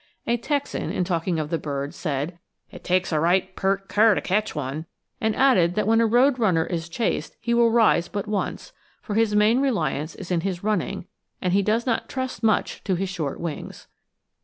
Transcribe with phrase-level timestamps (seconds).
[0.25, 2.39] A Texan, in talking of the bird, said,
[2.71, 4.87] "It takes a right peart cur to catch one,"
[5.21, 9.13] and added that when a road runner is chased he will rise but once, for
[9.13, 11.05] his main reliance is in his running,
[11.39, 13.85] and he does not trust much to his short wings.